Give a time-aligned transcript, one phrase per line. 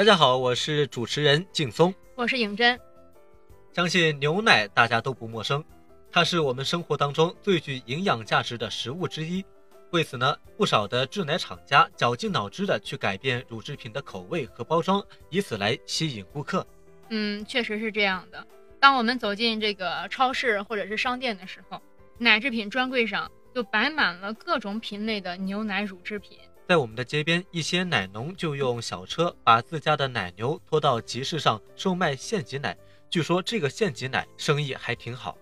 [0.00, 1.94] 大家好，我是主持人劲松。
[2.14, 2.80] 我是颖真。
[3.70, 5.62] 相信牛奶大家都不陌生，
[6.10, 9.44] 它是我们生活当中最具营养价值的食物之一。
[9.90, 16.66] 为此呢，不少的制奶厂家绞尽脑汁的去改变乳制品的口味和包装，以此来吸引顾客。
[17.10, 18.46] 嗯，确实是这样的。
[18.80, 21.78] 当我们走进这个超市或者是商店的时候，
[22.16, 26.38] 奶制品专柜上就摆满了各种品类的牛奶乳制品。
[26.70, 32.78] 在我们的街边，一些奶农就用小车把自家的奶牛拖到集市上售卖现挤奶。
[33.08, 35.36] 据说这个现挤奶生意还挺好。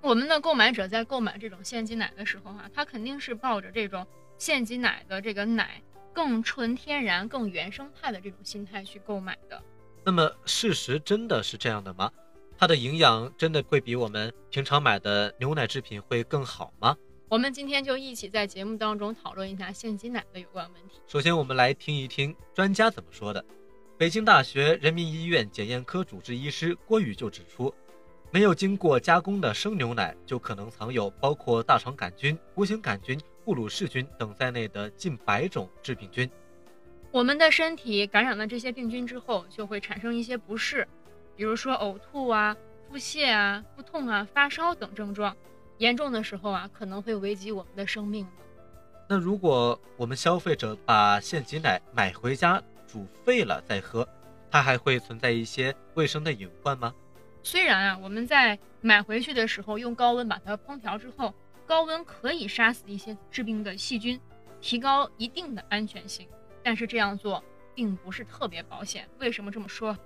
[0.00, 4.06] 我们的购买者在购买这种现挤奶的时候哈、他肯定是抱着这种
[4.38, 9.62] 现挤奶的这个奶更纯天然、更原生态的这种心态去购买的。
[10.02, 12.10] 那么事实真的是这样的吗？
[12.56, 16.96] 它的营养真的会比我们平常买的牛奶制品会更好吗？
[17.32, 21.00] 我们今天就一起在节目当中讨论一下现金奶的有关问题。
[21.06, 23.42] 首先，我们来听一听专家怎么说的。
[23.96, 27.74] 北京大学人民医院检验科主治医师郭宇就指出，
[28.30, 36.30] 没有经过加工的生牛奶就可能藏有包括大肠杆菌、弧形杆菌、布鲁氏菌等在内的近百种致病菌。
[37.10, 40.86] 我们的身体感染了这些病菌之后，就会产生一些不适，
[41.34, 42.54] 比如说呕吐啊、
[42.90, 45.34] 腹泻啊、腹痛啊、发烧等症状。
[45.78, 48.42] 严重的时候啊，可能会危及我们的生命的。
[49.08, 54.08] 那如果我们消费者把现挤奶买回家煮沸了再喝，
[54.50, 56.94] 它还会存在一些卫生的隐患吗？
[57.42, 61.34] 虽然啊，我们在买回去的时候用高温把它烹调之后，
[61.66, 64.20] 高温可以杀死一些致病的细菌，
[64.60, 66.28] 提高一定的安全性，
[66.62, 67.42] 但是这样做
[67.74, 69.08] 并不是特别保险。
[69.18, 69.96] 为什么这么说？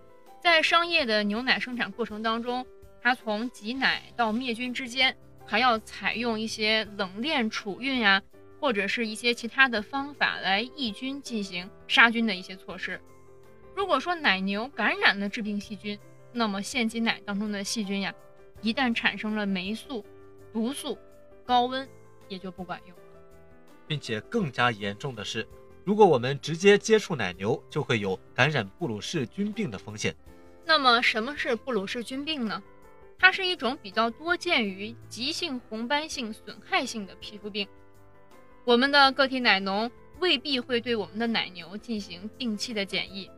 [0.40, 2.64] 在商业的牛奶生产过程当中，
[3.02, 5.16] 它从挤奶到灭菌之间，
[5.46, 8.22] 还要采用一些冷链储运呀、
[8.60, 13.00] 或者是一些其他的方法来抑菌进行杀菌的一些措施。
[13.74, 15.98] 如果说奶牛感染了致病细菌，
[16.32, 18.12] 那么现挤奶当中的细菌呀，
[18.60, 20.04] 一旦产生了霉素、
[20.52, 20.98] 毒素，
[21.44, 21.88] 高温
[22.28, 23.02] 也就不管用了。
[23.86, 25.46] 并且更加严重的是，
[25.84, 30.14] 如果我们直接接触奶牛，就会有感染布鲁氏菌病的风险。
[30.64, 32.60] 那么什么是布鲁氏菌病呢？
[33.18, 37.66] 它是一种比较多见于急性红斑性损害性的皮肤病。
[38.64, 43.30] 我们的个体奶农未必会对我们的奶牛进行定期的检疫，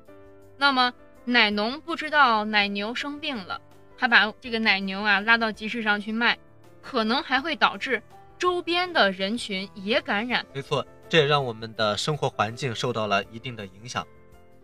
[0.56, 0.92] 那么
[1.24, 3.60] 奶农不知道奶牛生病了，
[3.96, 6.38] 还把这个奶牛啊拉到集市上去卖，
[6.80, 8.02] 可能还会导致
[8.38, 10.46] 周边的人群也感染。
[10.54, 14.06] 没错，这也让我们的生活环境受到了一定的影响。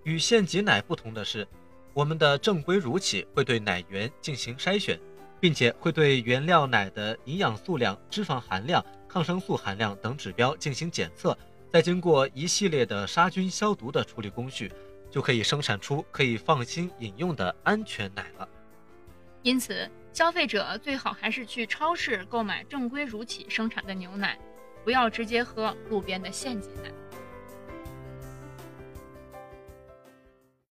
[0.04, 1.46] 与现挤奶不同的是，
[1.94, 4.98] 我们的正规乳企会对奶源进行筛选，
[5.38, 11.38] 并且会对原料奶的营养素量、脂肪含量、抗生素含量等指标进行检测，
[11.70, 14.72] 再经过一系列的杀菌消毒的处理工序，
[15.08, 18.48] 就可以生产出可以放心饮用的安全奶了。
[19.42, 24.36] 因此，消费者最好还是去超市购买正规乳企生产的牛奶，
[24.82, 26.90] 不要直接喝路边的现挤奶。